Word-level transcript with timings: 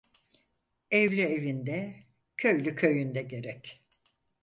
Evli 0.91 1.21
evinde 1.21 1.95
köylü 2.37 2.75
köyünde 2.75 3.21
gerek. 3.21 3.81